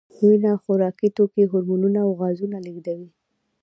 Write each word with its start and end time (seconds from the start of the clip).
وینه 0.27 0.51
خوراکي 0.63 1.09
توکي، 1.17 1.43
هورمونونه 1.51 1.99
او 2.05 2.11
غازونه 2.21 2.57
لېږدوي. 2.65 3.09